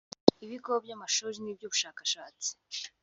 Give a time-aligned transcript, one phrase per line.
[0.45, 2.51] ibigo by’amashuri n’iby’ubushakashatsi